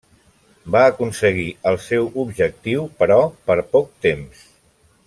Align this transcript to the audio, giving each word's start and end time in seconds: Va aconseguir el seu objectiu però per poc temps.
Va 0.75 0.81
aconseguir 0.91 1.45
el 1.73 1.77
seu 1.89 2.09
objectiu 2.25 2.89
però 3.03 3.21
per 3.51 3.63
poc 3.77 3.97
temps. 4.09 4.45